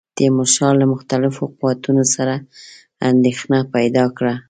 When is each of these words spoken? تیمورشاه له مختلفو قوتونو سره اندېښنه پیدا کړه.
تیمورشاه 0.17 0.73
له 0.79 0.85
مختلفو 0.93 1.43
قوتونو 1.59 2.03
سره 2.15 2.35
اندېښنه 3.09 3.57
پیدا 3.73 4.05
کړه. 4.17 4.33